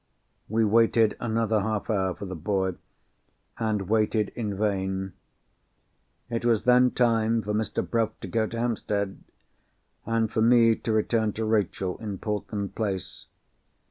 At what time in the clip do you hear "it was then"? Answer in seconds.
6.27-6.89